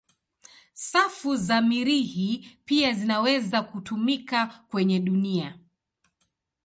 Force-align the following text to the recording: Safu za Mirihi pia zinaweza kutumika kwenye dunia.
Safu 0.73 1.35
za 1.35 1.61
Mirihi 1.61 2.57
pia 2.65 2.93
zinaweza 2.93 3.61
kutumika 3.61 4.63
kwenye 4.69 4.99
dunia. 4.99 5.59